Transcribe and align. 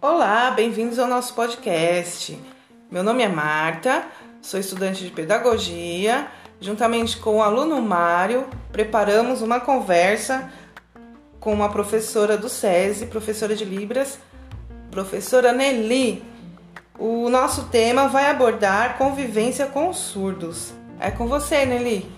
Olá, 0.00 0.50
bem-vindos 0.52 0.98
ao 0.98 1.06
nosso 1.06 1.34
podcast. 1.34 2.42
Meu 2.90 3.02
nome 3.02 3.22
é 3.22 3.28
Marta, 3.28 4.06
sou 4.40 4.58
estudante 4.58 5.04
de 5.04 5.10
pedagogia. 5.10 6.28
Juntamente 6.58 7.18
com 7.18 7.36
o 7.36 7.42
aluno 7.42 7.82
Mário, 7.82 8.48
preparamos 8.72 9.42
uma 9.42 9.60
conversa 9.60 10.50
com 11.38 11.52
uma 11.52 11.68
professora 11.68 12.38
do 12.38 12.48
SESI, 12.48 13.04
professora 13.08 13.54
de 13.54 13.66
Libras, 13.66 14.18
professora 14.90 15.52
Nelly. 15.52 16.24
O 16.98 17.28
nosso 17.28 17.66
tema 17.66 18.08
vai 18.08 18.30
abordar 18.30 18.96
convivência 18.96 19.66
com 19.66 19.90
os 19.90 19.98
surdos. 19.98 20.72
É 20.98 21.10
com 21.10 21.28
você, 21.28 21.66
Nelly. 21.66 22.17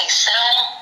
Então, 0.00 0.81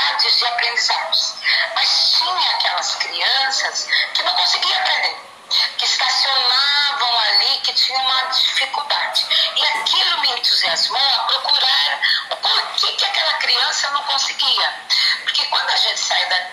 I 15.81 15.87
should 15.87 15.97
say 15.97 16.13
that 16.29 16.47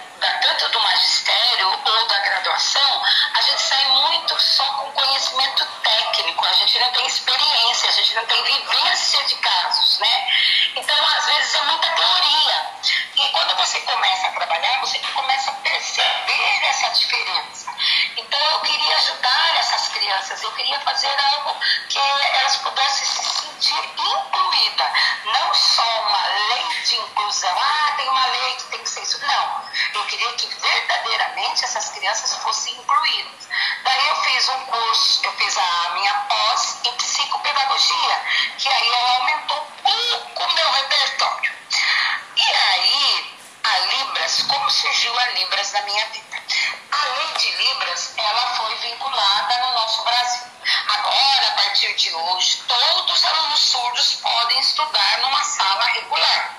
partir 51.89 52.11
de 52.11 52.15
hoje, 52.15 52.63
todos 52.69 53.19
os 53.19 53.25
alunos 53.25 53.61
surdos 53.61 54.15
podem 54.17 54.61
estudar 54.61 55.19
numa 55.21 55.43
sala 55.43 55.85
regular. 55.87 56.59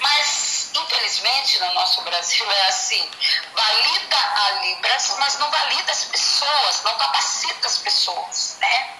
Mas, 0.00 0.70
infelizmente, 0.74 1.58
no 1.58 1.74
nosso 1.74 2.00
Brasil 2.02 2.50
é 2.50 2.68
assim: 2.68 3.10
valida 3.54 4.16
a 4.16 4.50
Libras, 4.62 5.16
mas 5.18 5.38
não 5.38 5.50
valida 5.50 5.90
as 5.90 6.04
pessoas, 6.04 6.82
não 6.84 6.96
capacita 6.96 7.66
as 7.66 7.78
pessoas, 7.78 8.56
né? 8.60 8.90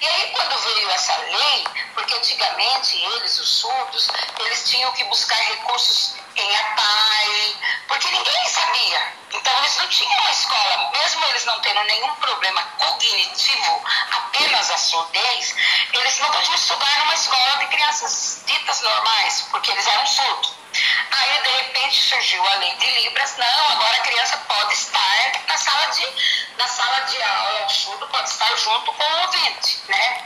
E 0.00 0.06
aí, 0.06 0.30
quando 0.32 0.58
veio 0.58 0.90
essa 0.90 1.16
lei, 1.16 1.66
porque 1.94 2.14
antigamente 2.14 2.96
eles, 2.98 3.38
os 3.38 3.48
surdos, 3.48 4.08
eles 4.40 4.68
tinham 4.68 4.92
que 4.92 5.04
buscar 5.04 5.36
recursos 5.36 6.14
quem 6.38 6.54
é 6.54 6.62
pai, 6.76 7.56
porque 7.88 8.08
ninguém 8.12 8.48
sabia. 8.48 9.12
Então 9.32 9.58
eles 9.58 9.76
não 9.76 9.88
tinham 9.88 10.20
uma 10.20 10.30
escola, 10.30 10.90
mesmo 10.92 11.24
eles 11.24 11.44
não 11.44 11.60
tendo 11.60 11.82
nenhum 11.82 12.14
problema 12.14 12.62
cognitivo, 12.78 13.82
apenas 14.12 14.70
a 14.70 14.78
surdez, 14.78 15.56
eles 15.92 16.18
não 16.20 16.30
podiam 16.30 16.54
estudar 16.54 16.98
numa 17.00 17.14
escola 17.14 17.56
de 17.58 17.66
crianças 17.66 18.42
ditas 18.46 18.80
normais, 18.82 19.48
porque 19.50 19.72
eles 19.72 19.86
eram 19.86 20.06
surdos. 20.06 20.54
Aí 21.10 21.42
de 21.42 21.48
repente 21.48 22.08
surgiu 22.08 22.46
a 22.46 22.54
lei 22.54 22.74
de 22.76 22.86
Libras, 22.86 23.36
não, 23.36 23.68
agora 23.70 23.96
a 23.96 24.00
criança 24.02 24.36
pode 24.46 24.74
estar 24.74 25.32
na 25.48 25.56
sala 25.56 25.86
de, 25.86 26.06
na 26.56 26.68
sala 26.68 27.00
de 27.00 27.22
aula, 27.22 27.66
o 27.66 27.68
surdo 27.68 28.06
pode 28.06 28.28
estar 28.28 28.56
junto 28.56 28.92
com 28.92 29.02
o 29.02 29.20
ouvinte, 29.22 29.80
né? 29.88 30.24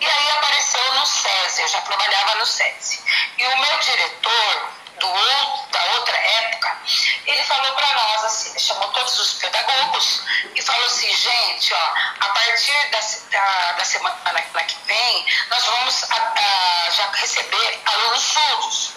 E 0.00 0.06
aí 0.06 0.30
apareceu 0.30 0.94
no 0.94 1.04
SESI, 1.04 1.62
eu 1.62 1.68
já 1.68 1.80
trabalhava 1.80 2.36
no 2.36 2.46
SESI. 2.46 3.02
E 3.38 3.46
o 3.46 3.58
meu 3.58 3.78
diretor, 3.78 4.77
do 4.98 5.08
outro, 5.08 5.70
da 5.70 5.84
outra 5.96 6.16
época, 6.16 6.78
ele 7.26 7.42
falou 7.44 7.72
para 7.72 7.94
nós 7.94 8.24
assim, 8.24 8.58
chamou 8.58 8.88
todos 8.88 9.18
os 9.18 9.34
pedagogos 9.34 10.22
e 10.54 10.62
falou 10.62 10.86
assim, 10.86 11.14
gente, 11.14 11.74
ó, 11.74 11.94
a 12.20 12.28
partir 12.28 12.90
da, 12.90 13.00
da, 13.30 13.72
da 13.72 13.84
semana 13.84 14.18
que 14.66 14.76
vem, 14.86 15.26
nós 15.50 15.64
vamos 15.64 16.10
a, 16.10 16.16
a, 16.16 16.90
já 16.90 17.10
receber 17.12 17.80
alunos 17.84 18.22
surdos. 18.22 18.92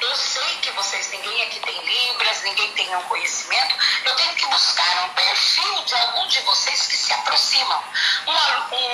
Eu 0.00 0.16
sei 0.16 0.56
que 0.60 0.70
vocês, 0.72 1.10
ninguém 1.10 1.42
aqui 1.44 1.60
tem 1.60 1.84
libras, 1.84 2.42
ninguém 2.42 2.70
tem 2.72 2.94
um 2.96 3.02
conhecimento, 3.02 3.74
eu 4.04 4.14
tenho 4.16 4.34
que 4.34 4.46
buscar 4.46 5.04
um 5.04 5.08
perfil 5.14 5.84
de 5.84 5.94
algum 5.94 6.26
de 6.26 6.40
vocês 6.40 6.86
que 6.86 6.96
se 6.96 7.12
aproximam. 7.12 7.82
Um 8.26 8.36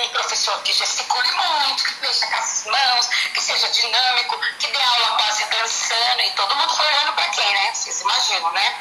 um 0.01 0.09
professor 0.09 0.61
que 0.63 0.73
gesticule 0.73 1.31
muito, 1.31 1.83
que 1.83 2.01
mexa 2.01 2.27
com 2.27 2.35
as 2.35 2.65
mãos, 2.65 3.07
que 3.33 3.41
seja 3.41 3.67
dinâmico, 3.69 4.39
que 4.59 4.67
dê 4.67 4.81
aula 4.81 5.17
quase 5.17 5.45
dançando, 5.45 6.21
e 6.21 6.31
todo 6.31 6.55
mundo 6.55 6.75
foi 6.75 6.85
olhando 6.85 7.13
para 7.13 7.29
quem, 7.29 7.53
né? 7.53 7.73
Vocês 7.73 8.01
imaginam, 8.01 8.51
né? 8.51 8.75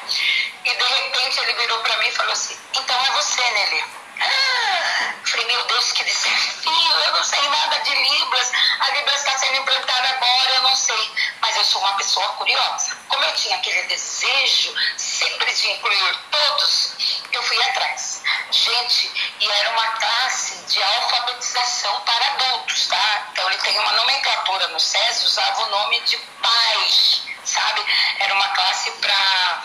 E 0.65 0.75
de 0.75 0.85
repente 0.85 1.41
ele 1.41 1.55
virou 1.55 1.79
para 1.81 1.97
mim 1.99 2.09
e 2.09 2.13
falou 2.13 2.33
assim: 2.33 2.59
então 2.75 3.07
é 3.07 3.11
você, 3.13 3.43
Nelly. 3.43 3.85
Ah, 4.23 5.15
falei, 5.25 5.47
meu 5.47 5.65
Deus, 5.65 5.93
que 5.93 6.05
desafio, 6.05 6.99
eu 7.07 7.13
não 7.13 7.25
sei 7.25 7.49
nada 7.49 7.79
de 7.79 7.95
Libras, 7.95 8.53
a 8.81 8.91
Libras 8.91 9.17
está 9.17 9.39
sendo 9.39 9.57
implantada 9.57 10.09
agora, 10.09 10.57
eu 10.57 10.63
não 10.63 10.77
sei, 10.77 11.11
mas 11.41 11.57
eu 11.57 11.65
sou 11.65 11.81
uma 11.81 11.97
pessoa 11.97 12.29
curiosa. 12.35 12.99
Como 13.09 13.25
eu 13.25 13.35
tinha 13.35 13.57
aquele 13.57 13.83
desejo 13.85 14.75
sempre 14.99 15.55
de 15.55 15.71
incluir 15.71 16.19
todos, 16.31 16.93
eu 17.33 17.43
fui 17.43 17.63
atrás. 17.63 18.20
Gente, 18.51 19.13
e 19.39 19.49
era 19.49 19.71
uma 19.71 19.87
classe 19.93 20.57
de 20.67 20.83
alfabetização 20.83 22.01
para 22.01 22.27
adultos, 22.27 22.89
tá? 22.89 23.29
Então 23.31 23.47
ele 23.49 23.59
tem 23.59 23.79
uma 23.79 23.93
nomenclatura 23.93 24.67
no 24.69 24.81
SESI, 24.81 25.25
usava 25.25 25.63
o 25.63 25.71
nome 25.71 26.01
de 26.01 26.17
pais, 26.17 27.23
sabe? 27.45 27.81
Era 28.19 28.35
uma 28.35 28.49
classe 28.49 28.91
para 28.93 29.63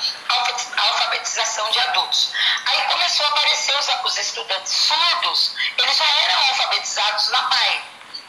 alfabetização 0.77 1.69
de 1.71 1.79
adultos. 1.79 2.31
Aí 2.67 2.83
começou 2.83 3.25
a 3.25 3.29
aparecer 3.29 3.75
os, 3.75 3.87
os 4.03 4.17
estudantes 4.19 4.73
surdos, 4.73 5.55
eles 5.79 5.97
já 5.97 6.05
eram 6.05 6.47
alfabetizados 6.49 7.29
na 7.29 7.41
PAI, 7.41 7.83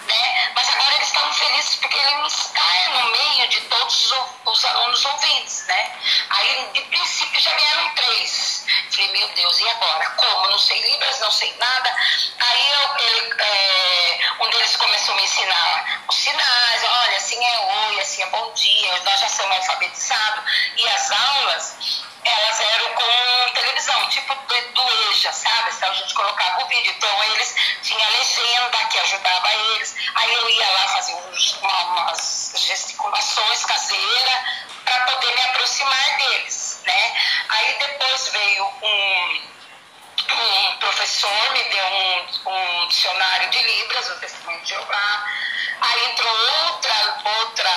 né? 0.06 0.52
Mas 0.54 0.68
agora 0.70 0.95
estavam 1.16 1.32
felizes 1.32 1.76
porque 1.76 1.98
ele 1.98 2.26
está 2.26 2.88
no 2.90 3.10
meio 3.10 3.48
de 3.48 3.60
todos 3.62 4.12
os, 4.12 4.28
os, 4.44 4.64
alunos 4.66 5.04
ouvintes, 5.04 5.66
né? 5.66 5.92
Aí, 6.28 6.70
de 6.74 6.80
princípio, 6.82 7.40
já 7.40 7.54
vieram 7.54 7.94
três. 7.94 8.66
Falei, 8.90 9.12
meu 9.12 9.28
Deus, 9.28 9.60
e 9.60 9.68
agora? 9.68 10.10
Como? 10.10 10.48
Não 10.48 10.58
sei 10.58 10.80
Libras, 10.82 11.20
não 11.20 11.30
sei 11.30 11.54
nada. 11.56 11.96
Aí 12.38 12.70
eu, 12.70 12.98
ele, 12.98 13.34
é, 13.38 14.18
um 14.40 14.50
deles 14.50 14.76
começou 14.76 15.14
a 15.14 15.16
me 15.16 15.24
ensinar 15.24 16.04
os 16.08 16.16
sinais, 16.16 16.84
olha, 16.84 17.16
assim 17.16 17.42
é 17.44 17.88
oi, 17.88 18.00
assim 18.00 18.22
é 18.22 18.26
bom 18.26 18.52
dia, 18.52 19.00
nós 19.02 19.20
já 19.20 19.28
somos 19.28 19.56
alfabetizados. 19.56 20.44
E 20.76 20.88
as 20.88 21.10
aulas, 21.10 22.04
elas 22.24 22.60
eram 22.60 22.94
com 22.94 23.54
televisão, 23.54 24.08
tipo 24.10 24.36
sabe? 25.32 25.70
Então 25.74 25.90
a 25.90 25.94
gente 25.94 26.14
colocava 26.14 26.64
o 26.64 26.68
vídeo. 26.68 26.92
Então 26.96 27.24
eles 27.24 27.54
tinham 27.82 28.10
legenda 28.10 28.78
que 28.90 28.98
ajudava 28.98 29.54
eles. 29.54 29.94
Aí 30.14 30.32
eu 30.32 30.50
ia 30.50 30.68
lá 30.68 30.88
fazer 30.88 31.14
uns, 31.14 31.54
uma, 31.54 31.84
umas 31.84 32.52
gesticulações 32.56 33.64
caseiras 33.64 34.38
para 34.84 35.04
poder 35.04 35.34
me 35.34 35.40
aproximar 35.42 36.16
deles, 36.18 36.80
né? 36.84 37.16
Aí 37.48 37.78
depois 37.78 38.28
veio 38.28 38.64
um, 38.64 39.40
um 40.32 40.76
professor, 40.78 41.52
me 41.52 41.64
deu 41.64 41.86
um, 41.86 42.50
um 42.50 42.88
dicionário 42.88 43.50
de 43.50 43.62
Libras, 43.62 44.10
o 44.10 44.20
Testemunho 44.20 44.60
de 44.62 44.70
Jeová. 44.70 45.26
Aí 45.80 46.10
entrou 46.10 46.32
outra, 46.66 47.22
outra 47.24 47.70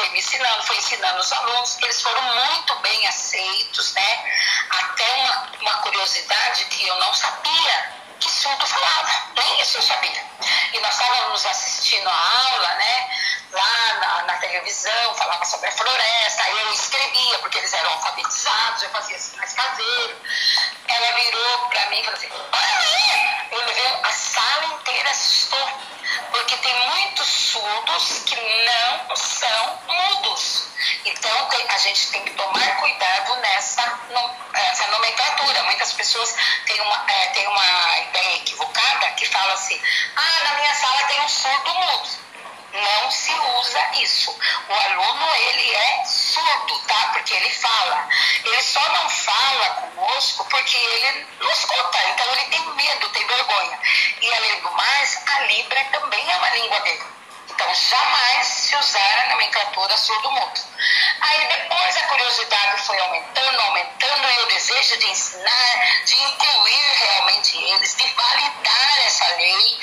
foi 0.00 0.08
me 0.10 0.18
ensinando, 0.18 0.62
foi 0.62 0.76
ensinando 0.78 1.20
os 1.20 1.32
alunos, 1.32 1.78
eles 1.82 2.00
foram 2.00 2.22
muito 2.22 2.74
bem 2.76 3.06
aceitos, 3.06 3.92
né? 3.92 4.24
Até 4.70 5.06
uma, 5.14 5.50
uma 5.60 5.76
curiosidade 5.82 6.64
que 6.66 6.86
eu 6.86 6.98
não 6.98 7.12
sabia 7.12 8.00
que 8.18 8.30
surdo 8.30 8.66
falava, 8.66 9.10
nem 9.34 9.60
isso 9.60 9.78
eu 9.78 9.82
sabia. 9.82 10.24
E 10.72 10.80
nós 10.80 10.92
estávamos 10.92 11.44
assistindo 11.46 12.08
a 12.08 12.50
aula, 12.52 12.68
né, 12.74 13.10
lá 13.52 13.94
na, 14.00 14.22
na, 14.22 14.34
televisão, 14.36 15.14
falava 15.14 15.44
sobre 15.44 15.68
a 15.68 15.72
floresta, 15.72 16.48
eu 16.50 16.72
escrevia, 16.72 17.38
porque 17.38 17.58
eles 17.58 17.72
eram 17.72 17.90
alfabetizados, 17.92 18.82
eu 18.82 18.90
fazia 18.90 19.18
sinais 19.18 19.52
caseiros. 19.54 20.16
Ela 20.86 21.12
virou 21.14 21.68
para 21.68 21.86
mim 21.90 22.00
e 22.00 22.04
falou 22.04 22.18
assim, 22.18 22.30
olha 22.30 22.78
aí! 22.78 23.48
Eu 23.52 23.66
levei 23.66 24.00
a 24.02 24.12
sala 24.12 24.64
inteira 24.66 25.10
assustou, 25.10 25.68
porque 26.30 26.56
tem 26.56 26.88
muitos 26.88 27.26
surdos 27.26 28.22
que 28.26 28.36
não 28.36 29.16
são 29.16 29.78
mudos. 29.86 30.64
Então 31.04 31.48
a 31.68 31.78
gente 31.78 32.10
tem 32.10 32.24
que 32.24 32.30
tomar 32.32 32.76
cuidado 32.80 33.36
nessa, 33.36 34.00
nessa 34.52 34.86
nomenclatura. 34.88 35.62
Muitas 35.64 35.92
pessoas 35.92 36.34
têm 36.66 36.80
uma, 36.80 37.04
é, 37.10 37.26
têm 37.28 37.46
uma 37.46 38.00
ideia 38.00 38.36
equivocada 38.36 39.10
que 39.12 39.26
fala 39.26 39.52
assim, 39.54 39.80
ah, 40.16 40.44
na 40.44 40.54
minha 40.56 40.74
sala 40.74 41.04
tem 41.04 41.20
um 41.20 41.28
surdo 41.28 41.74
mudo. 41.74 42.30
Não 42.72 43.10
se 43.10 43.32
usa 43.32 43.90
isso. 43.96 44.30
O 44.68 44.72
aluno, 44.72 45.34
ele 45.34 45.74
é 45.74 46.04
surdo, 46.04 46.78
tá? 46.86 47.10
Porque 47.12 47.34
ele 47.34 47.50
fala. 47.50 48.08
Então 57.70 57.74
jamais 57.74 58.46
se 58.48 58.76
usar 58.76 59.26
a 59.26 59.30
nomenclatura 59.30 59.96
surdo-mudo. 59.96 60.60
Aí 61.20 61.46
depois 61.46 61.96
a 61.96 62.02
curiosidade 62.08 62.82
foi 62.82 62.98
aumentando, 62.98 63.60
aumentando, 63.60 64.28
e 64.28 64.42
o 64.42 64.46
desejo 64.46 64.96
de 64.96 65.06
ensinar, 65.06 66.02
de 66.04 66.16
incluir 66.16 66.92
realmente 66.96 67.56
eles, 67.58 67.94
de 67.94 68.12
validar 68.12 69.06
essa 69.06 69.36
lei. 69.36 69.78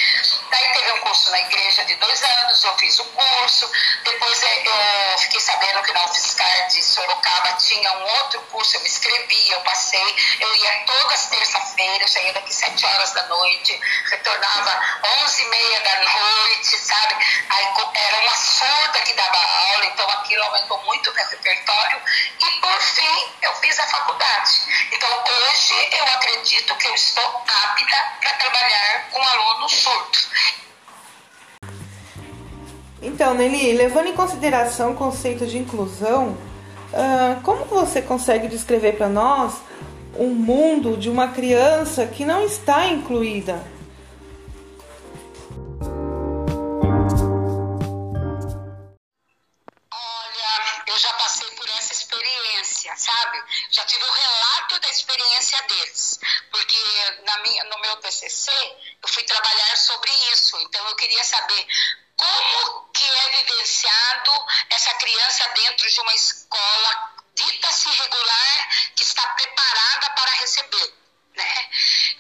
Daí 0.51 0.73
teve 0.73 0.91
um 0.91 0.99
curso 0.99 1.31
na 1.31 1.39
igreja 1.39 1.85
de 1.85 1.95
dois 1.95 2.23
anos, 2.23 2.63
eu 2.65 2.77
fiz 2.77 2.99
o 2.99 3.05
curso. 3.05 3.71
Depois 4.03 4.43
eh, 4.43 4.63
eu 5.13 5.19
fiquei 5.19 5.39
sabendo 5.39 5.81
que 5.83 5.93
na 5.93 6.05
UFSCar 6.05 6.67
de 6.67 6.83
Sorocaba 6.83 7.53
tinha 7.53 7.93
um 7.93 8.03
outro 8.03 8.41
curso, 8.51 8.75
eu 8.75 8.81
me 8.81 8.87
inscrevi, 8.87 9.49
eu 9.49 9.61
passei. 9.61 10.15
Eu 10.41 10.55
ia 10.55 10.85
todas 10.85 11.25
terça-feiras, 11.27 12.11
saía 12.11 12.33
daqui 12.33 12.53
sete 12.53 12.85
horas 12.85 13.11
da 13.11 13.23
noite, 13.27 13.79
retornava 14.09 14.81
onze 15.21 15.41
e 15.41 15.45
meia 15.45 15.79
da 15.81 15.95
noite, 16.01 16.77
sabe? 16.79 17.15
Surda 18.57 18.99
que 19.05 19.13
dava 19.13 19.37
aula, 19.37 19.85
então 19.85 20.09
aquilo 20.09 20.43
aumentou 20.45 20.83
muito 20.85 21.11
o 21.11 21.13
meu 21.13 21.25
repertório. 21.27 22.01
E 22.39 22.59
por 22.59 22.81
fim, 22.81 23.29
eu 23.43 23.53
fiz 23.55 23.77
a 23.79 23.83
faculdade. 23.83 24.51
Então 24.91 25.09
hoje 25.09 25.75
eu 25.95 26.03
acredito 26.05 26.75
que 26.75 26.87
eu 26.87 26.95
estou 26.95 27.23
apta 27.23 28.17
para 28.19 28.33
trabalhar 28.33 29.09
com 29.11 29.21
aluno 29.21 29.69
surdo. 29.69 30.17
Então, 32.99 33.35
Nelly, 33.35 33.73
levando 33.73 34.07
em 34.07 34.13
consideração 34.13 34.93
o 34.93 34.95
conceito 34.95 35.45
de 35.45 35.59
inclusão, 35.59 36.35
uh, 36.93 37.39
como 37.43 37.65
você 37.65 38.01
consegue 38.01 38.47
descrever 38.47 38.93
para 38.93 39.07
nós 39.07 39.53
um 40.17 40.29
mundo 40.29 40.97
de 40.97 41.11
uma 41.11 41.27
criança 41.27 42.07
que 42.07 42.25
não 42.25 42.43
está 42.43 42.87
incluída? 42.87 43.76
Sabe? 52.97 53.43
Já 53.71 53.85
tive 53.85 54.03
o 54.03 54.11
relato 54.11 54.79
da 54.79 54.89
experiência 54.89 55.61
deles, 55.63 56.19
porque 56.51 56.77
na 57.25 57.37
minha, 57.39 57.63
no 57.65 57.79
meu 57.79 57.95
TCC 57.97 58.51
eu 59.01 59.09
fui 59.09 59.23
trabalhar 59.23 59.77
sobre 59.77 60.11
isso, 60.31 60.57
então 60.61 60.87
eu 60.87 60.95
queria 60.95 61.23
saber 61.23 61.67
como 62.15 62.89
que 62.91 63.05
é 63.05 63.29
vivenciado 63.43 64.31
essa 64.69 64.93
criança 64.95 65.47
dentro 65.49 65.89
de 65.89 65.99
uma 66.01 66.13
escola 66.15 67.13
dita-se 67.35 67.89
regular 67.89 68.69
que 68.95 69.03
está 69.03 69.27
preparada 69.35 70.09
para 70.11 70.31
receber. 70.31 70.93
Né? 71.35 71.69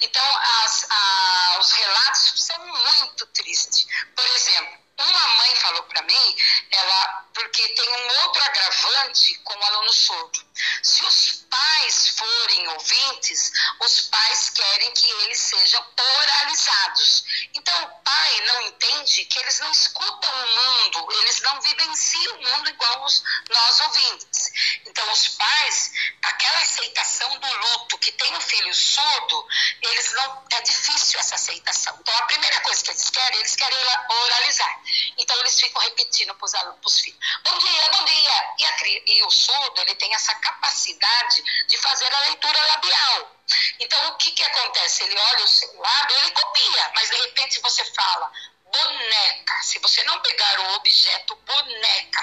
Então, 0.01 0.37
as, 0.63 0.85
a, 0.87 1.57
os 1.59 1.71
relatos 1.71 2.33
são 2.45 2.67
muito 2.67 3.25
tristes. 3.27 3.87
Por 4.15 4.25
exemplo, 4.27 4.86
uma 4.99 5.27
mãe 5.37 5.55
falou 5.55 5.83
para 5.83 6.01
mim, 6.03 6.35
ela, 6.71 7.25
porque 7.33 7.67
tem 7.69 7.89
um 7.89 8.23
outro 8.23 8.43
agravante 8.43 9.35
com 9.43 9.53
o 9.53 9.63
aluno 9.63 9.93
surdo. 9.93 10.45
Se 10.81 11.03
os 11.05 11.45
pais 11.49 12.09
forem 12.09 12.67
ouvintes, 12.69 13.51
os 13.79 14.01
pais 14.01 14.49
querem 14.49 14.91
que 14.93 15.09
eles 15.23 15.39
sejam 15.39 15.85
oralizados. 15.97 17.23
Então 17.53 17.83
o 17.83 18.03
pai 18.03 18.41
não 18.45 18.61
entende 18.63 19.25
que 19.25 19.39
eles 19.39 19.59
não 19.59 19.71
escutam 19.71 20.31
o 20.31 20.55
mundo, 20.55 21.07
eles 21.21 21.41
não 21.41 21.61
vivenciam 21.61 22.35
o 22.35 22.43
mundo 22.43 22.69
igual 22.69 23.05
os, 23.05 23.23
nós 23.49 23.79
ouvintes. 23.81 24.51
Então 24.85 25.11
os 25.11 25.27
pais, 25.29 25.91
aquela 26.23 26.59
aceitação 26.59 27.39
do 27.39 27.53
luto 27.53 27.97
que 27.99 28.11
tem 28.11 28.35
um 28.35 28.41
filho 28.41 28.73
surdo, 28.73 29.47
eles 29.81 30.13
não 30.13 30.45
é 30.51 30.61
difícil 30.61 31.19
essa 31.19 31.35
aceitação. 31.35 31.97
Então 31.99 32.15
a 32.17 32.25
primeira 32.25 32.59
coisa 32.61 32.83
que 32.83 32.91
eles 32.91 33.09
querem, 33.09 33.39
eles 33.39 33.55
querem 33.55 33.77
oralizar. 34.09 34.81
Então 35.17 35.39
eles 35.39 35.59
ficam 35.59 35.81
repetindo 35.81 36.33
para 36.35 36.45
os 36.45 36.99
filhos: 36.99 37.19
"Bom 37.43 37.57
dia, 37.57 37.89
bom 37.91 38.05
dia". 38.05 38.55
E, 38.59 38.65
a, 38.65 38.77
e 39.07 39.23
o 39.23 39.31
surdo, 39.31 39.81
ele 39.81 39.95
tem 39.95 40.13
essa 40.13 40.33
capacidade 40.35 41.43
de 41.67 41.77
fazer 41.77 42.13
a 42.13 42.19
leitura 42.21 42.65
labial. 42.65 43.36
Então, 43.79 44.09
o 44.09 44.15
que, 44.15 44.31
que 44.31 44.43
acontece? 44.43 45.03
Ele 45.03 45.17
olha 45.17 45.43
o 45.43 45.47
seu 45.47 45.79
lado, 45.79 46.13
ele 46.15 46.31
copia, 46.31 46.91
mas 46.95 47.09
de 47.09 47.15
repente 47.15 47.61
você 47.61 47.83
fala 47.85 48.31
boneca. 48.71 49.61
Se 49.61 49.79
você 49.79 50.03
não 50.03 50.19
pegar 50.21 50.59
o 50.59 50.75
objeto 50.75 51.35
boneca, 51.35 52.16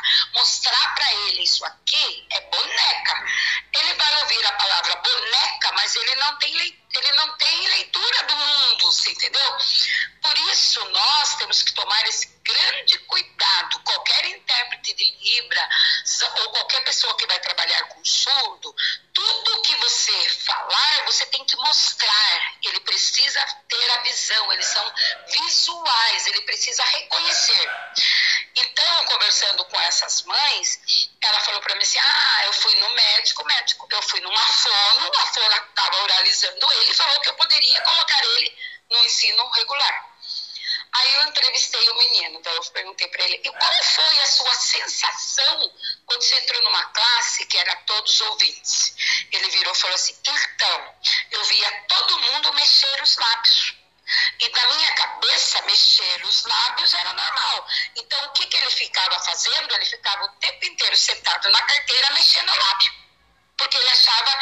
estava 36.29 36.57
oralizando 36.57 36.73
ele 36.83 36.95
falou 36.95 37.21
que 37.21 37.29
eu 37.29 37.35
poderia 37.35 37.81
colocar 37.83 38.25
ele 38.25 38.59
no 38.91 38.99
ensino 39.05 39.51
regular. 39.51 40.15
Aí 40.93 41.15
eu 41.17 41.27
entrevistei 41.27 41.91
o 41.91 41.99
menino, 41.99 42.39
então 42.39 42.53
eu 42.53 42.63
perguntei 42.71 43.09
para 43.09 43.25
ele, 43.25 43.41
e 43.45 43.51
qual 43.51 43.83
foi 43.83 44.21
a 44.21 44.27
sua 44.27 44.55
sensação 44.55 45.73
quando 46.07 46.23
você 46.23 46.37
entrou 46.37 46.63
numa 46.63 46.85
classe 46.85 47.47
que 47.47 47.59
era 47.59 47.75
todos 47.79 48.21
ouvintes, 48.21 48.95
ele 49.33 49.51
virou 49.51 49.73
e 49.73 49.77
falou 49.77 49.97
assim: 49.97 50.17
então, 50.25 50.95
eu 51.33 51.45
via 51.45 51.85
todo 51.89 52.21
mundo 52.21 52.53
mexer 52.55 53.03
os 53.03 53.17
lábios. 53.17 53.75
E 54.39 54.49
na 54.51 54.67
minha 54.75 54.95
cabeça, 54.95 55.63
mexer 55.63 56.25
os 56.27 56.45
lábios 56.45 56.95
era 56.95 57.13
normal. 57.15 57.67
Então, 57.97 58.27
o 58.27 58.33
que, 58.33 58.47
que 58.47 58.57
ele 58.57 58.71
ficava 58.71 59.19
fazendo? 59.19 59.75
Ele 59.75 59.87
ficava 59.87 60.25
o 60.25 60.29
tempo 60.37 60.67
inteiro 60.67 60.97
sentado 60.97 61.51
na 61.51 61.63
carteira 61.63 62.13
mexendo 62.13 62.53
o 62.53 62.57
lábio 62.57 63.04
porque 63.57 63.77
ele 63.77 63.89
achava, 63.91 64.39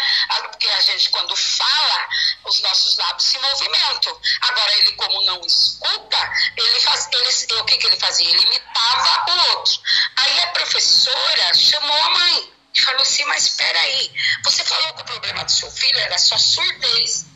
porque 0.51 0.69
a 0.69 0.81
gente 0.81 1.11
quando 1.11 1.37
fala, 1.37 2.09
os 2.45 2.61
nossos 2.61 2.97
lábios 2.97 3.25
se 3.25 3.39
movimentam. 3.39 4.21
Agora 4.41 4.79
ele 4.79 4.93
como 4.93 5.23
não 5.23 5.41
escuta, 5.43 6.33
ele 6.57 6.81
faz, 6.81 7.09
ele, 7.13 7.61
o 7.61 7.65
que, 7.65 7.79
que 7.79 7.87
ele 7.87 7.99
fazia? 7.99 8.29
Ele 8.29 8.43
imitava 8.43 9.31
o 9.31 9.51
outro. 9.51 9.81
Aí 10.17 10.41
a 10.41 10.47
professora 10.49 11.55
chamou 11.55 12.03
a 12.05 12.11
mãe 12.11 12.53
e 12.75 12.81
falou 12.81 13.03
assim, 13.03 13.25
mas 13.27 13.45
espera 13.45 13.79
aí, 13.81 14.13
você 14.45 14.65
falou 14.65 14.95
que 14.95 15.03
o 15.03 15.05
problema 15.05 15.45
do 15.45 15.53
seu 15.53 15.71
filho 15.71 15.99
era 15.99 16.19
só 16.19 16.39
surdez. 16.39 17.27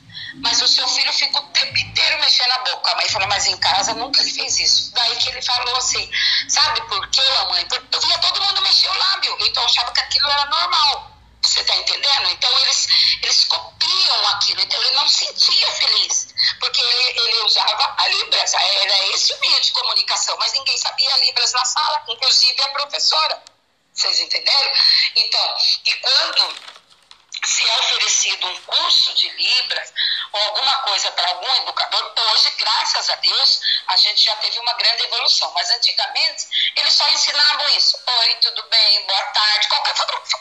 Mas 0.42 0.61
o 0.61 0.68
seu 0.68 0.87
filho 0.88 1.11
fica 1.14 1.38
o 1.38 1.49
tempo 1.49 1.78
inteiro 1.78 2.21
mexendo 2.21 2.52
a 2.52 2.59
boca. 2.59 2.92
A 2.92 2.97
mãe 2.97 3.09
falou, 3.09 3.26
mas 3.28 3.47
em 3.47 3.56
casa 3.56 3.95
nunca 3.95 4.21
ele 4.21 4.33
fez 4.33 4.59
isso. 4.59 4.92
Daí 4.92 5.16
que 5.16 5.30
ele 5.30 5.40
falou 5.40 5.76
assim, 5.76 6.11
sabe 6.49 6.80
por 6.83 7.09
quê, 7.09 7.23
mamãe? 7.38 7.66
Porque 7.66 7.97
eu 7.97 8.00
via 8.00 8.18
todo 8.18 8.42
mundo 8.42 8.61
mexer 8.61 8.88
o 8.88 8.99
lábio, 8.99 9.37
então 9.40 9.62
eu 9.62 9.68
achava 9.68 9.92
que 9.92 10.00
aquilo 10.00 10.28
era 10.30 10.45
normal. 10.47 11.15
Você 11.47 11.61
está 11.61 11.76
entendendo? 11.76 12.29
Então 12.31 12.59
eles, 12.59 12.88
eles 13.23 13.45
copiam 13.45 14.29
aquilo. 14.31 14.61
Então 14.61 14.83
ele 14.83 14.95
não 14.95 15.09
sentia 15.09 15.71
feliz. 15.73 16.35
Porque 16.59 16.81
ele, 16.83 17.21
ele 17.21 17.43
usava 17.45 17.95
a 17.99 18.09
Libras. 18.09 18.53
Era 18.55 19.07
esse 19.09 19.33
o 19.33 19.41
meio 19.41 19.61
de 19.61 19.73
comunicação. 19.73 20.37
Mas 20.38 20.53
ninguém 20.53 20.76
sabia 20.76 21.17
Libras 21.19 21.53
na 21.53 21.65
sala, 21.65 22.03
inclusive 22.09 22.61
a 22.62 22.69
professora. 22.71 23.43
Vocês 23.93 24.21
entenderam? 24.21 24.73
Então, 25.15 25.57
e 25.87 25.95
quando 25.95 26.57
se 27.45 27.69
é 27.69 27.79
oferecido 27.79 28.47
um 28.49 28.57
curso 28.62 29.15
de 29.15 29.29
Libras 29.31 29.93
ou 30.37 30.43
alguma 30.43 30.76
coisa 30.81 31.11
para 31.12 31.28
algum 31.28 31.55
educador, 31.57 32.12
hoje, 32.33 32.50
graças 32.59 33.11
a 33.11 33.14
Deus, 33.16 33.61
a 33.87 33.97
gente 33.97 34.23
já 34.23 34.37
teve 34.37 34.59
uma 34.59 34.75
grande 34.75 35.02
evolução. 35.05 35.50
Mas 35.55 35.71
antigamente, 35.71 36.47
eles 36.76 36.93
só 36.95 37.09
ensinavam 37.09 37.69
isso. 37.71 37.99
Oi, 38.07 38.35
tudo 38.37 38.62
bem, 38.64 39.07
boa 39.07 39.23
tarde. 39.23 39.69
Qualquer 39.69 39.95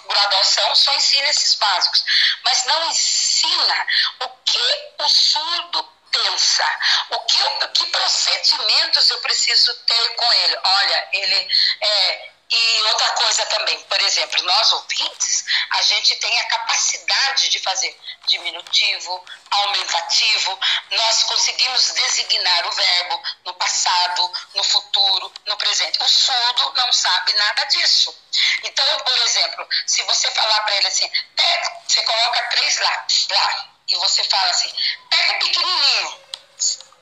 graduação 0.08 0.75
só 0.75 0.94
ensina 0.96 1.30
esses 1.30 1.54
básicos. 1.56 2.04
Mas 2.44 2.66
não 2.66 2.90
ensina 2.90 3.88
o 4.22 4.28
que 4.44 4.94
o 5.00 5.10
surdo 5.10 5.90
pensa, 6.12 6.80
o 7.10 7.20
que, 7.22 7.68
que 7.74 7.86
procedimentos 7.88 9.10
eu 9.10 9.20
preciso 9.20 9.74
ter 9.86 10.16
com 10.16 10.34
ele. 10.34 10.58
Olha, 10.64 11.10
ele 11.14 11.48
é 11.82 12.35
e 12.52 12.82
outra 12.84 13.10
coisa 13.12 13.46
também, 13.48 13.80
por 13.84 14.00
exemplo, 14.02 14.44
nós 14.44 14.72
ouvintes, 14.74 15.46
a 15.72 15.82
gente 15.82 16.16
tem 16.18 16.40
a 16.40 16.48
capacidade 16.48 17.50
de 17.50 17.60
fazer 17.60 18.00
diminutivo, 18.28 19.25
aumentativo, 19.50 20.60
nós 20.92 21.24
conseguimos 21.24 21.92
designar 21.92 22.68
o 22.68 22.72
verbo 22.72 23.24
no 23.46 23.54
passado, 23.56 24.32
no 24.54 24.64
futuro, 24.64 25.34
no 25.48 25.58
presente. 25.58 26.02
O 26.02 26.08
surdo 26.08 26.74
não 26.75 26.94
sabe 26.94 27.34
nada 27.34 27.64
disso. 27.66 28.16
Então, 28.64 29.00
por 29.00 29.18
exemplo, 29.18 29.68
se 29.88 30.04
você 30.04 30.30
falar 30.32 30.62
para 30.62 30.75
ele 30.75 30.88
assim, 30.88 31.10
pega, 31.36 31.82
você 31.88 32.04
coloca 32.04 32.44
três 32.50 32.80
lápis 32.80 33.28
lá, 33.32 33.70
e 33.88 33.96
você 33.96 34.24
fala 34.24 34.52
assim, 34.52 34.72
pega 35.10 35.40
pequenininho, 35.40 36.25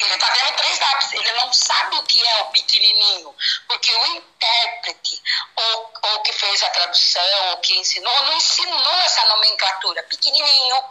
ele 0.05 0.13
está 0.15 0.31
vendo 0.33 0.55
três 0.55 0.79
lápis, 0.79 1.13
ele 1.13 1.31
não 1.33 1.53
sabe 1.53 1.97
o 1.97 2.03
que 2.03 2.27
é 2.27 2.41
o 2.41 2.45
pequenininho, 2.47 3.35
porque 3.67 3.93
o 3.93 4.05
intérprete, 4.07 5.21
ou, 5.55 5.93
ou 6.03 6.21
que 6.21 6.33
fez 6.33 6.63
a 6.63 6.69
tradução, 6.69 7.49
ou 7.49 7.57
que 7.57 7.77
ensinou, 7.77 8.23
não 8.23 8.33
ensinou 8.37 8.93
essa 9.01 9.25
nomenclatura. 9.27 10.03
Pequenininho, 10.03 10.83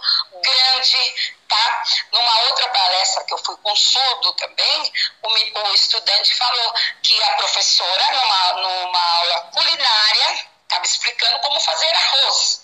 grande, 0.42 1.36
tá? 1.48 1.84
Numa 2.12 2.40
outra 2.42 2.68
palestra 2.68 3.24
que 3.24 3.34
eu 3.34 3.38
fui 3.38 3.56
com 3.58 3.76
surdo 3.76 4.32
também, 4.34 4.92
o, 5.22 5.28
o 5.68 5.74
estudante 5.74 6.34
falou 6.34 6.74
que 7.02 7.22
a 7.22 7.36
professora, 7.36 8.10
numa, 8.12 8.52
numa 8.54 9.18
aula 9.18 9.40
culinária, 9.52 10.48
estava 10.62 10.84
explicando 10.84 11.38
como 11.40 11.60
fazer 11.60 11.94
arroz. 11.94 12.62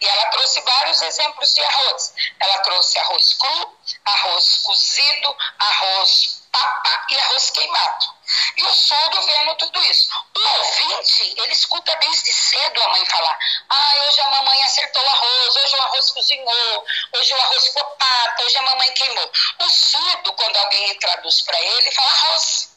E 0.00 0.06
ela 0.06 0.26
trouxe 0.26 0.60
vários 0.60 1.02
exemplos 1.02 1.54
de 1.54 1.64
arroz. 1.64 2.14
Ela 2.38 2.58
trouxe 2.58 2.98
arroz 2.98 3.32
cru, 3.34 3.78
arroz 4.04 4.58
cozido, 4.64 5.36
arroz 5.58 6.42
papa 6.52 7.06
e 7.10 7.18
arroz 7.18 7.50
queimado. 7.50 8.14
E 8.56 8.62
o 8.62 8.74
surdo 8.74 9.22
vendo 9.22 9.54
tudo 9.56 9.82
isso. 9.82 10.08
O 10.36 10.58
ouvinte, 10.58 11.34
ele 11.36 11.52
escuta 11.52 11.94
desde 11.96 12.32
cedo 12.32 12.82
a 12.82 12.88
mãe 12.88 13.04
falar: 13.06 13.38
ah, 13.68 13.94
hoje 14.06 14.20
a 14.20 14.30
mamãe 14.30 14.62
acertou 14.62 15.02
o 15.02 15.08
arroz, 15.08 15.56
hoje 15.56 15.76
o 15.76 15.82
arroz 15.82 16.10
cozinhou, 16.10 16.86
hoje 17.14 17.34
o 17.34 17.40
arroz 17.40 17.66
ficou 17.66 17.84
papa, 17.84 18.42
hoje 18.42 18.56
a 18.56 18.62
mamãe 18.62 18.92
queimou. 18.92 19.32
O 19.58 19.70
surdo, 19.70 20.32
quando 20.34 20.56
alguém 20.56 20.98
traduz 20.98 21.40
para 21.42 21.60
ele, 21.60 21.90
fala 21.90 22.10
arroz. 22.10 22.74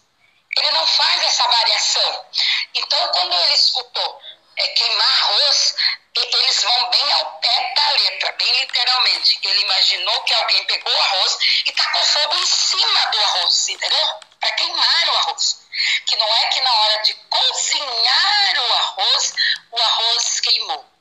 Ele 0.57 0.71
não 0.71 0.87
faz 0.87 1.23
essa 1.23 1.47
variação. 1.47 2.25
Então, 2.73 3.07
quando 3.09 3.33
ele 3.33 3.53
escutou 3.53 4.21
é, 4.57 4.67
queimar 4.69 5.07
arroz, 5.07 5.75
eles 6.15 6.63
vão 6.63 6.89
bem 6.89 7.11
ao 7.13 7.39
pé 7.39 7.73
da 7.75 7.91
letra, 7.91 8.31
bem 8.33 8.59
literalmente. 8.59 9.39
Ele 9.43 9.61
imaginou 9.61 10.23
que 10.23 10.33
alguém 10.33 10.65
pegou 10.65 10.91
o 10.91 11.01
arroz 11.01 11.37
e 11.65 11.71
tacou 11.71 12.03
fogo 12.03 12.35
em 12.37 12.45
cima 12.45 13.05
do 13.07 13.19
arroz, 13.19 13.69
entendeu? 13.69 14.07
Para 14.39 14.51
queimar 14.53 15.09
o 15.09 15.15
arroz. 15.17 15.59
Que 16.05 16.15
não 16.17 16.27
é 16.27 16.45
que 16.47 16.61
na 16.61 16.73
hora 16.73 16.97
de 17.03 17.13
cozinhar 17.13 18.57
o 18.57 18.73
arroz, 18.73 19.33
o 19.71 19.77
arroz 19.77 20.39
queimou. 20.39 20.96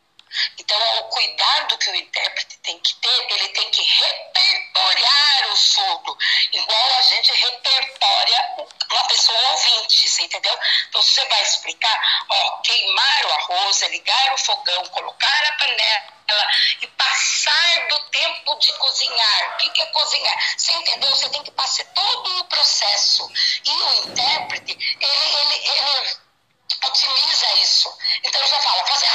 Então, 0.77 0.99
o 0.99 1.05
cuidado 1.05 1.79
que 1.79 1.91
o 1.91 1.95
intérprete 1.97 2.59
tem 2.59 2.79
que 2.81 2.95
ter, 2.97 3.33
ele 3.33 3.49
tem 3.49 3.71
que 3.71 3.83
repertoriar 3.83 5.49
o 5.51 5.57
surdo, 5.57 6.19
igual 6.53 6.99
a 6.99 7.03
gente 7.03 7.33
repertória 7.33 8.57
uma 8.91 9.05
pessoa 9.05 9.51
ouvinte, 9.53 10.07
você 10.07 10.25
entendeu? 10.25 10.59
Então, 10.89 11.03
você 11.03 11.25
vai 11.25 11.43
explicar, 11.43 12.27
ó, 12.29 12.59
queimar 12.59 13.25
o 13.25 13.33
arroz, 13.33 13.81
é 13.83 13.89
ligar 13.89 14.35
o 14.35 14.39
fogão, 14.39 14.85
colocar 14.89 15.47
a 15.47 15.53
panela 15.53 16.47
e 16.83 16.87
passar 16.89 17.89
do 17.89 17.99
tempo 18.11 18.59
de 18.59 18.71
cozinhar. 18.75 19.55
O 19.55 19.57
que 19.57 19.81
é 19.81 19.87
cozinhar? 19.87 20.59
Você 20.59 20.73
entendeu? 20.73 21.09
Você 21.09 21.29
tem 21.31 21.43
que 21.43 21.53
passar 21.53 21.85
todo 21.87 22.39
o 22.41 22.45
processo. 22.45 23.31
E 23.65 23.71
o 23.71 24.11
intérprete, 24.11 24.77
ele, 25.01 25.37
ele, 25.37 25.69
ele 25.69 26.17
otimiza 26.85 27.55
isso. 27.57 27.97
Então 28.23 28.47
já 28.47 28.61
fala, 28.61 28.87
fazer 28.87 29.06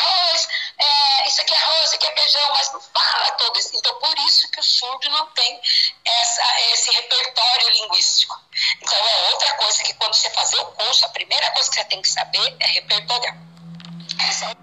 não 5.22 5.28
tem 5.28 5.62
essa, 6.04 6.62
esse 6.74 6.92
repertório 6.92 7.70
linguístico. 7.70 8.40
Então 8.82 8.98
é 8.98 9.32
outra 9.32 9.54
coisa 9.56 9.84
que 9.84 9.94
quando 9.94 10.16
você 10.16 10.30
fazer 10.32 10.58
o 10.58 10.66
curso, 10.66 11.06
a 11.06 11.10
primeira 11.10 11.52
coisa 11.52 11.70
que 11.70 11.76
você 11.76 11.86
tem 11.86 12.02
que 12.02 12.10
saber 12.10 12.56
é 12.60 12.68
repertoriar. 12.68 13.36
É 13.36 14.62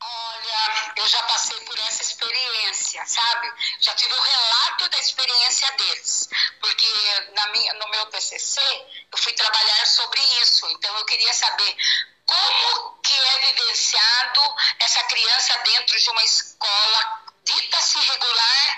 Olha, 0.00 0.92
eu 0.96 1.08
já 1.08 1.22
passei 1.24 1.58
por 1.60 1.76
essa 1.80 2.02
experiência, 2.02 3.04
sabe? 3.04 3.52
Já 3.80 3.94
tive 3.94 4.14
o 4.14 4.22
relato 4.22 4.88
da 4.90 4.98
experiência 4.98 5.70
deles, 5.72 6.28
porque 6.60 6.86
na 7.34 7.46
minha, 7.48 7.74
no 7.74 7.88
meu 7.88 8.06
TCC 8.06 8.60
eu 9.10 9.18
fui 9.18 9.32
trabalhar 9.32 9.86
sobre 9.86 10.20
isso, 10.42 10.68
então 10.70 10.96
eu 10.98 11.04
queria 11.04 11.34
saber 11.34 11.76
como 12.24 12.98
que 13.02 13.14
é 13.14 13.38
vivenciado 13.52 14.40
essa 14.78 15.02
criança 15.04 15.58
dentro 15.58 15.98
de 15.98 16.10
uma 16.10 16.22
escola 16.22 17.27
dita-se 17.48 17.98
regular 17.98 18.77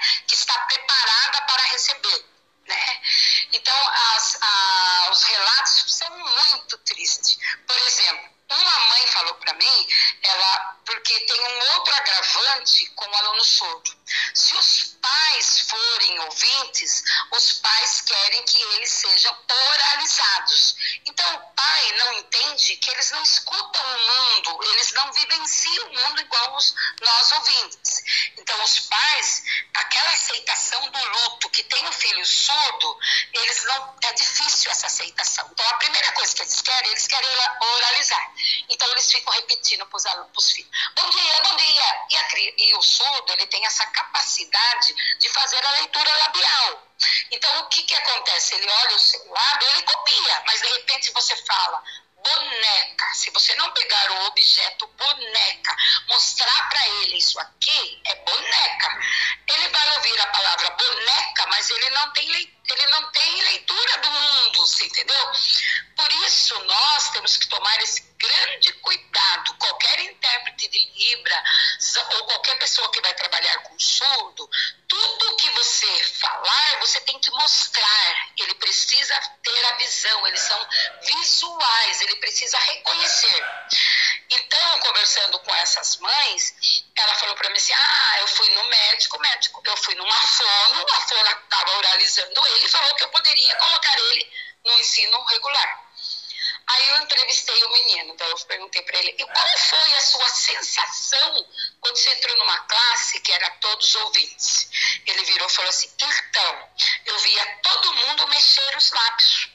eles 37.00 37.06
querem, 37.06 37.28
oralizar. 37.60 38.32
Então 38.68 38.90
eles 38.92 39.10
ficam 39.10 39.32
repetindo 39.32 39.86
para 39.86 39.96
os 40.36 40.50
filhos: 40.50 40.70
bom 40.94 41.10
dia, 41.10 41.42
bom 41.42 41.56
dia. 41.56 42.06
E, 42.10 42.16
a, 42.16 42.28
e 42.58 42.74
o 42.74 42.82
surdo 42.82 43.32
ele 43.32 43.46
tem 43.46 43.64
essa 43.64 43.86
capacidade 43.86 44.94
de 45.18 45.28
fazer 45.30 45.64
a 45.64 45.72
leitura 45.72 46.14
labial. 46.16 46.86
Então 47.30 47.60
o 47.60 47.68
que, 47.68 47.82
que 47.82 47.94
acontece? 47.94 48.54
Ele 48.54 48.70
olha 48.70 48.96
o 48.96 48.98
seu 48.98 49.30
lado, 49.30 49.66
ele 49.66 49.82
copia, 49.82 50.42
mas 50.46 50.60
de 50.60 50.68
repente 50.68 51.12
você 51.12 51.34
fala 51.36 51.82
bonecas 52.22 53.00
se 53.12 53.30
você 53.30 53.54
não 53.56 53.70
pegar 53.72 54.10
o 54.12 54.26
objeto 54.26 54.86
boneca, 54.86 55.76
mostrar 56.08 56.68
para 56.68 56.88
ele 56.88 57.18
isso 57.18 57.38
aqui 57.38 58.00
é 58.06 58.14
boneca, 58.14 58.98
ele 59.48 59.68
vai 59.68 59.96
ouvir 59.96 60.20
a 60.20 60.26
palavra 60.28 60.70
boneca, 60.70 61.46
mas 61.48 61.70
ele 61.70 61.90
não 61.90 62.12
tem 62.12 62.30
ele 62.30 62.86
não 62.86 63.10
tem 63.10 63.42
leitura 63.42 63.98
do 63.98 64.10
mundo, 64.10 64.60
você 64.60 64.86
entendeu? 64.86 65.32
Por 65.96 66.12
isso 66.24 66.58
nós 66.64 67.10
temos 67.10 67.36
que 67.36 67.48
tomar 67.48 67.76
esse 67.82 68.09
grande 68.20 68.72
cuidado. 68.74 69.54
Qualquer 69.54 70.00
intérprete 70.00 70.68
de 70.68 70.78
Libra 70.94 71.44
ou 72.16 72.24
qualquer 72.26 72.58
pessoa 72.58 72.90
que 72.92 73.00
vai 73.00 73.14
trabalhar 73.14 73.58
com 73.62 73.78
surdo, 73.78 74.48
tudo 74.86 75.36
que 75.36 75.50
você 75.50 76.04
falar, 76.20 76.78
você 76.80 77.00
tem 77.00 77.18
que 77.18 77.30
mostrar. 77.30 78.28
Ele 78.38 78.54
precisa 78.56 79.18
ter 79.42 79.64
a 79.66 79.76
visão, 79.76 80.26
eles 80.26 80.40
são 80.40 80.68
visuais, 81.02 82.00
ele 82.02 82.16
precisa 82.16 82.58
reconhecer. 82.58 83.44
Então, 84.30 84.80
conversando 84.80 85.38
com 85.40 85.54
essas 85.56 85.96
mães, 85.96 86.84
ela 86.94 87.14
falou 87.14 87.34
para 87.34 87.48
mim 87.50 87.56
assim: 87.56 87.72
ah, 87.72 88.16
eu 88.20 88.28
fui 88.28 88.48
no 88.50 88.64
médico, 88.64 89.18
médico, 89.20 89.62
eu 89.64 89.76
fui 89.78 89.94
numa 89.94 90.20
fono, 90.20 90.86
a 90.88 91.00
fono 91.00 91.30
estava 91.30 91.76
oralizando 91.78 92.46
ele 92.48 92.66
e 92.66 92.68
falou 92.68 92.94
que 92.94 93.04
eu 93.04 93.08
poderia 93.08 93.56
colocar 93.56 93.98
ele 93.98 94.30
no 94.64 94.72
ensino 94.78 95.24
regular. 95.24 95.89
Aí 96.66 96.88
eu 96.90 97.02
entrevistei 97.02 97.64
o 97.64 97.72
menino, 97.72 98.12
então 98.12 98.26
eu 98.28 98.38
perguntei 98.46 98.82
para 98.82 98.98
ele, 98.98 99.16
e 99.18 99.24
qual 99.24 99.58
foi 99.58 99.94
a 99.94 100.00
sua 100.00 100.28
sensação 100.28 101.48
quando 101.80 101.96
você 101.96 102.10
entrou 102.10 102.36
numa 102.38 102.58
classe 102.60 103.20
que 103.20 103.32
era 103.32 103.50
todos 103.52 103.94
ouvintes? 103.96 104.68
Ele 105.06 105.24
virou 105.24 105.48
e 105.48 105.52
falou 105.52 105.70
assim, 105.70 105.90
então, 106.00 106.68
eu 107.06 107.18
via 107.18 107.58
todo 107.62 107.94
mundo 107.94 108.28
mexer 108.28 108.76
os 108.76 108.90
lábios. 108.90 109.48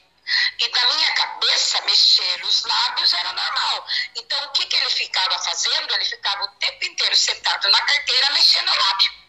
E 0.59 0.67
na 0.69 0.93
minha 0.93 1.13
cabeça, 1.13 1.81
mexer 1.81 2.43
os 2.45 2.63
lábios 2.63 3.13
era 3.13 3.31
normal. 3.31 3.87
Então, 4.15 4.45
o 4.45 4.51
que, 4.53 4.65
que 4.65 4.75
ele 4.75 4.89
ficava 4.89 5.37
fazendo? 5.39 5.93
Ele 5.93 6.05
ficava 6.05 6.43
o 6.43 6.51
tempo 6.59 6.85
inteiro 6.85 7.15
sentado 7.15 7.69
na 7.69 7.81
carteira 7.81 8.31
mexendo 8.31 8.69
o 8.69 8.75
lábio 8.75 9.24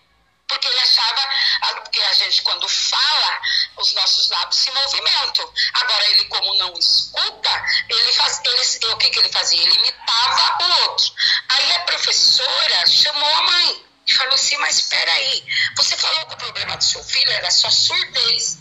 porque 0.49 0.67
ele 0.69 0.81
achava, 0.81 1.29
porque 1.75 2.01
a 2.01 2.15
gente 2.15 2.43
quando 2.43 2.69
fala, 2.69 3.41
os 3.77 3.93
nossos 3.95 4.31
lábios 4.31 4.57
se 4.57 4.71
movimentam. 4.71 5.53
Agora 5.75 6.11
ele 6.11 6.25
como 6.27 6.55
não 6.55 6.73
escuta, 6.79 7.65
ele 7.89 8.13
faz, 8.13 8.41
ele, 8.45 8.93
o 8.93 8.97
que, 8.97 9.11
que 9.11 9.19
ele 9.19 9.29
fazia? 9.29 9.61
Ele 9.61 9.75
imitava 9.75 10.65
o 10.65 10.83
outro. 10.83 11.13
Aí 11.49 11.73
a 11.73 11.81
professora 11.81 12.87
chamou 12.87 13.35
a 13.35 13.43
mãe 13.43 13.85
e 14.07 14.15
falou 14.15 14.35
assim, 14.35 14.57
mas 14.59 14.77
espera 14.77 15.13
aí, 15.13 15.45
você 15.77 15.97
falou 15.97 16.27
que 16.27 16.35
o 16.35 16.39
problema 16.39 16.77
do 16.77 16.85
seu 16.85 17.03
filho 17.03 17.31
era 17.33 17.51
só 17.51 17.71
surdez. 17.71 18.59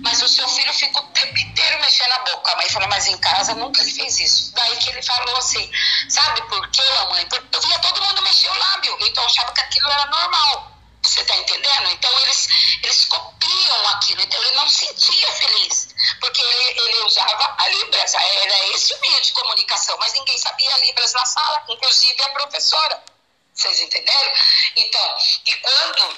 Mas 0.00 0.22
o 0.22 0.28
seu 0.28 0.46
filho 0.48 0.72
fica 0.74 1.00
o 1.00 1.06
tempo 1.08 1.38
inteiro 1.38 1.80
mexendo 1.80 2.12
a 2.12 2.18
boca. 2.20 2.52
A 2.52 2.56
mãe 2.56 2.68
falou, 2.68 2.88
mas 2.88 3.06
em 3.06 3.16
casa 3.18 3.54
nunca 3.54 3.80
ele 3.80 3.92
fez 3.92 4.20
isso. 4.20 4.52
Daí 4.54 4.76
que 4.76 4.90
ele 4.90 5.02
falou 5.02 5.36
assim, 5.36 5.70
sabe 6.08 6.42
por 6.42 6.68
quê, 6.70 6.82
mamãe? 7.00 7.26
Porque 7.26 7.56
eu 7.56 7.60
via 7.60 7.78
todo 7.80 8.02
mundo 8.02 8.22
mexer 8.22 8.48
o 8.48 8.58
lábio, 8.58 8.96
então 9.00 9.22
eu 9.22 9.28
achava 9.28 9.52
que 9.52 9.60
aquilo 9.60 9.90
era 9.90 10.06
normal. 10.06 10.67
Então 11.90 12.18
eles, 12.20 12.48
eles 12.82 13.04
copiam 13.06 13.88
aquilo. 13.88 14.20
Então 14.22 14.42
ele 14.42 14.54
não 14.54 14.68
se 14.68 14.86
sentia 14.86 15.32
feliz. 15.32 15.88
Porque 16.20 16.42
ele, 16.42 16.80
ele 16.80 17.04
usava 17.04 17.56
a 17.58 17.68
Libras. 17.68 18.14
Era 18.14 18.68
esse 18.68 18.94
o 18.94 19.00
meio 19.00 19.20
de 19.20 19.32
comunicação. 19.32 19.96
Mas 19.98 20.12
ninguém 20.14 20.38
sabia 20.38 20.76
Libras 20.78 21.12
na 21.12 21.24
sala, 21.24 21.64
inclusive 21.68 22.22
a 22.22 22.30
professora. 22.30 23.04
Vocês 23.54 23.80
entenderam? 23.80 24.32
Então, 24.76 25.18
e 25.46 25.54
quando 25.56 26.16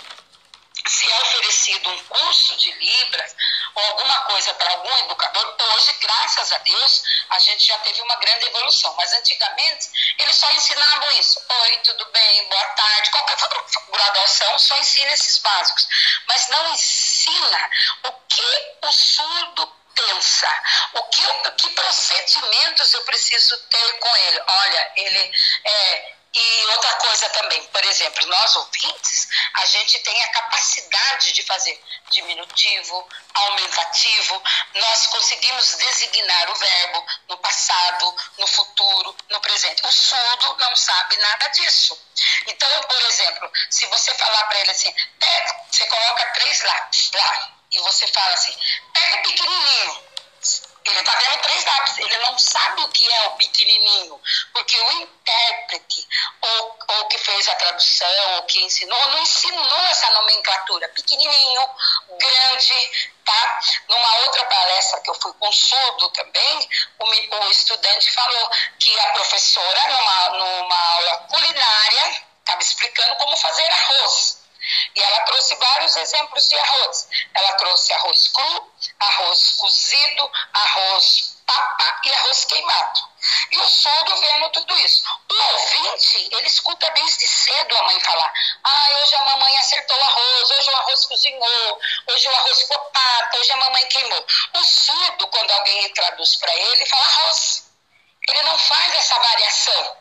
se 0.86 1.10
é 1.10 1.22
oferecido 1.22 1.90
um 1.90 2.04
curso 2.04 2.56
de 2.56 2.72
Libras 2.72 3.34
ou 3.74 3.84
alguma 3.84 4.18
coisa 4.22 4.54
para 4.54 4.70
algum 4.70 4.98
educador, 4.98 5.56
hoje, 5.74 5.92
graças 6.00 6.52
a 6.52 6.58
Deus, 6.58 7.02
a 7.30 7.38
gente 7.38 7.66
já 7.66 7.78
teve 7.78 8.00
uma 8.02 8.16
grande 8.16 8.46
evolução. 8.46 8.94
Mas 8.96 9.12
antigamente, 9.12 9.88
eles 10.18 10.36
só 10.36 10.50
ensinavam 10.52 11.10
isso. 11.12 11.40
Oi, 11.62 11.76
tudo 11.78 12.04
bem, 12.12 12.48
boa 12.48 12.64
tarde. 12.64 13.10
Qualquer 13.10 13.36
graduação 13.92 14.58
só 14.58 14.76
ensina 14.78 15.12
esses 15.12 15.38
básicos. 15.38 15.86
Mas 16.26 16.48
não 16.48 16.72
ensina 16.72 17.70
o 18.04 18.12
que 18.28 18.76
o 18.82 18.92
surdo 18.92 19.39
o 20.94 21.02
que, 21.04 21.50
que 21.56 21.68
procedimentos 21.70 22.92
eu 22.92 23.02
preciso 23.04 23.56
ter 23.68 23.98
com 23.98 24.16
ele. 24.16 24.42
Olha, 24.46 24.92
ele 24.96 25.32
é 25.64 26.20
e 26.32 26.66
outra 26.66 26.94
coisa 26.94 27.28
também, 27.30 27.60
por 27.66 27.84
exemplo, 27.84 28.24
nós 28.28 28.54
ouvintes, 28.54 29.28
a 29.54 29.66
gente 29.66 29.98
tem 29.98 30.22
a 30.22 30.30
capacidade 30.30 31.32
de 31.32 31.42
fazer 31.42 31.82
diminutivo, 32.10 33.08
aumentativo, 33.34 34.40
nós 34.74 35.06
conseguimos 35.08 35.74
designar 35.74 36.50
o 36.50 36.54
verbo 36.54 37.06
no 37.30 37.36
passado, 37.38 38.14
no 38.38 38.46
futuro, 38.46 39.16
no 39.28 39.40
presente. 39.40 39.84
O 39.84 39.90
surdo 39.90 40.56
não 40.60 40.76
sabe 40.76 41.16
nada 41.16 41.48
disso. 41.48 42.00
Então, 42.46 42.80
por 42.82 43.02
exemplo, 43.02 43.50
se 43.68 43.86
você 43.86 44.14
falar 44.14 44.44
para 44.44 44.60
ele 44.60 44.70
assim, 44.70 44.94
pega, 45.18 45.64
você 45.68 45.84
coloca 45.88 46.26
três 46.26 46.62
lápis 46.62 47.10
lá, 47.12 47.60
e 47.72 47.78
você 47.80 48.06
fala 48.06 48.34
assim, 48.34 48.56
pega 48.92 49.16
o 49.16 49.22
pequenininho, 49.22 50.04
ele 50.84 50.98
está 50.98 51.14
vendo 51.18 51.42
três 51.42 51.64
lápis, 51.64 51.98
ele 51.98 52.18
não 52.18 52.38
sabe 52.38 52.82
o 52.82 52.88
que 52.88 53.12
é 53.12 53.26
o 53.26 53.30
pequenininho, 53.32 54.20
porque 54.52 54.80
o 54.80 54.92
intérprete, 54.92 56.08
ou, 56.40 56.78
ou 56.88 57.08
que 57.08 57.18
fez 57.18 57.48
a 57.48 57.54
tradução, 57.56 58.36
ou 58.36 58.42
que 58.44 58.62
ensinou, 58.62 59.08
não 59.08 59.18
ensinou 59.18 59.78
essa 59.86 60.10
nomenclatura. 60.12 60.88
Pequenininho, 60.88 61.68
grande, 62.18 62.90
tá? 63.24 63.60
Numa 63.88 64.16
outra 64.20 64.44
palestra 64.46 65.00
que 65.00 65.10
eu 65.10 65.14
fui 65.14 65.32
com 65.34 65.52
surdo 65.52 66.08
também, 66.10 66.68
o, 66.98 67.04
o 67.36 67.50
estudante 67.50 68.10
falou 68.12 68.50
que 68.78 68.98
a 69.00 69.12
professora, 69.12 69.88
numa, 69.88 70.28
numa 70.30 70.94
aula 70.94 71.16
culinária, 71.30 72.26
estava 72.40 72.62
explicando 72.62 73.16
como 73.16 73.36
fazer 73.36 73.70
arroz. 73.70 74.39
E 74.94 75.02
ela 75.02 75.20
trouxe 75.20 75.54
vários 75.56 75.96
exemplos 75.96 76.48
de 76.48 76.58
arroz. 76.58 77.08
Ela 77.34 77.52
trouxe 77.54 77.92
arroz 77.92 78.28
cru, 78.28 78.72
arroz 78.98 79.52
cozido, 79.58 80.30
arroz 80.52 81.40
papa 81.50 82.00
e 82.04 82.12
arroz 82.12 82.44
queimado. 82.44 83.00
E 83.50 83.58
o 83.58 83.68
surdo 83.68 84.16
vendo 84.16 84.50
tudo 84.50 84.78
isso. 84.78 85.04
O 85.28 85.52
ouvinte, 85.52 86.28
ele 86.32 86.46
escuta 86.46 86.90
desde 86.90 87.28
cedo 87.28 87.76
a 87.76 87.82
mãe 87.84 88.00
falar: 88.00 88.32
ah, 88.64 88.88
hoje 89.00 89.16
a 89.16 89.24
mamãe 89.24 89.58
acertou 89.58 89.96
o 89.96 90.04
arroz, 90.04 90.50
hoje 90.50 90.70
o 90.70 90.76
arroz 90.76 91.04
cozinhou, 91.06 91.80
hoje 92.08 92.28
o 92.28 92.34
arroz 92.34 92.58
ficou 92.62 92.78
papa, 92.78 93.38
hoje 93.38 93.52
a 93.52 93.56
mamãe 93.56 93.86
queimou. 93.88 94.26
O 94.54 94.64
surdo, 94.64 95.26
quando 95.28 95.50
alguém 95.50 95.92
traduz 95.92 96.36
para 96.36 96.54
ele, 96.54 96.86
fala 96.86 97.04
arroz. 97.04 97.70
Ele 98.28 98.42
não 98.42 98.58
faz 98.58 98.94
essa 98.94 99.18
variação. 99.18 99.96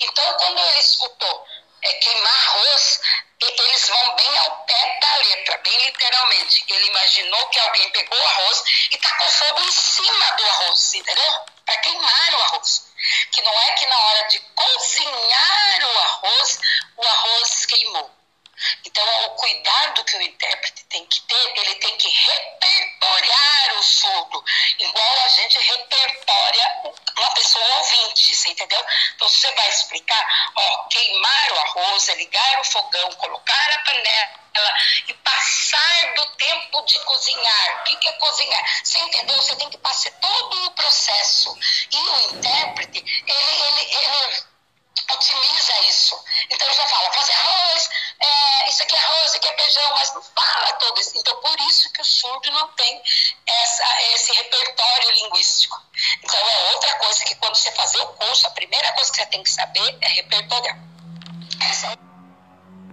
Então, 0.00 0.34
quando 0.38 0.58
ele 0.58 0.78
escutou 0.78 1.46
é, 1.84 1.94
queimar 1.94 2.34
arroz, 2.34 3.00
eles 3.40 3.88
vão 3.88 4.14
bem 4.16 4.38
ao 4.38 4.64
pé 4.64 4.98
da 5.00 5.16
letra, 5.16 5.58
bem 5.58 5.76
literalmente. 5.84 6.64
Ele 6.68 6.86
imaginou 6.86 7.48
que 7.48 7.58
alguém 7.60 7.90
pegou 7.90 8.18
o 8.18 8.26
arroz 8.26 8.62
e 8.90 8.98
tacou 8.98 9.28
fogo 9.30 9.60
em 9.60 9.72
cima 9.72 10.32
do 10.32 10.44
arroz, 10.44 10.94
entendeu? 10.94 11.36
Para 11.66 11.76
queimar 11.78 12.34
o 12.34 12.42
arroz. 12.42 12.86
Que 13.32 13.42
não 13.42 13.60
é 13.60 13.72
que 13.72 13.86
na 13.86 13.98
hora 13.98 14.28
de 14.28 14.40
cozinhar 14.40 15.84
o 15.84 15.98
arroz, 15.98 16.60
o 16.96 17.02
arroz 17.06 17.66
queimou. 17.66 18.10
Então, 18.84 19.26
o 19.26 19.30
cuidado 19.30 20.04
que 20.04 20.16
o 20.16 20.22
intérprete 20.22 20.84
tem 20.84 21.04
que 21.06 21.20
ter, 21.22 21.58
ele 21.58 21.74
tem 21.76 21.96
que 21.98 22.08
repertoriar 22.08 23.74
o 23.78 23.82
surdo, 23.82 24.44
igual 24.78 25.20
a 25.24 25.28
gente 25.28 25.58
repertoria 25.58 26.14
pessoa 26.82 27.03
ouvinte, 27.84 28.34
você 28.34 28.50
entendeu? 28.50 28.84
Então, 29.14 29.28
você 29.28 29.50
vai 29.52 29.68
explicar, 29.68 30.52
ó, 30.56 30.84
queimar 30.88 31.52
o 31.52 31.58
arroz, 31.58 32.08
é 32.08 32.14
ligar 32.16 32.60
o 32.60 32.64
fogão, 32.64 33.12
colocar 33.12 33.70
a 33.74 33.78
panela 33.80 34.74
e 35.08 35.14
passar 35.14 36.14
do 36.14 36.26
tempo 36.36 36.82
de 36.82 36.98
cozinhar. 37.00 37.80
O 37.80 37.84
que, 37.84 38.08
é 38.08 38.12
cozinhar? 38.12 38.84
Você 38.84 38.98
entendeu? 38.98 39.36
Você 39.36 39.56
tem 39.56 39.70
que 39.70 39.78
passar 39.78 40.10
todo 40.12 40.66
o 40.66 40.70
processo. 40.72 41.56
E 41.90 41.96
o 41.96 42.36
intérprete, 42.36 42.98
ele, 42.98 43.62
ele, 43.62 43.94
ele 43.94 44.53
otimiza 45.10 45.80
isso. 45.82 46.18
Então 46.50 46.72
já 46.72 46.86
fala, 46.88 47.12
fazer 47.12 47.32
arroz, 47.32 47.90
é, 48.20 48.68
isso 48.68 48.82
aqui 48.82 48.94
é 48.94 48.98
arroz, 48.98 49.26
isso 49.26 49.36
aqui 49.36 49.48
é 49.48 49.62
feijão, 49.62 49.90
mas 49.90 50.14
não 50.14 50.22
fala 50.22 50.72
todo 50.74 51.00
isso. 51.00 51.12
Então 51.16 51.36
por 51.40 51.60
isso 51.60 51.92
que 51.92 52.00
o 52.00 52.04
surdo 52.04 52.50
não 52.50 52.68
tem 52.68 53.02
essa, 53.46 54.02
esse 54.14 54.32
repertório 54.32 55.10
linguístico. 55.10 55.80
Então 56.22 56.38
é 56.38 56.72
outra 56.72 56.96
coisa 56.98 57.24
que 57.24 57.34
quando 57.36 57.56
você 57.56 57.72
fazer 57.72 57.98
o 57.98 58.06
curso, 58.08 58.46
a 58.46 58.50
primeira 58.50 58.92
coisa 58.92 59.10
que 59.10 59.16
você 59.18 59.26
tem 59.26 59.42
que 59.42 59.50
saber 59.50 59.98
é 60.00 60.08
repertoriar. 60.08 60.78
Essa 61.60 61.86
é 61.88 62.03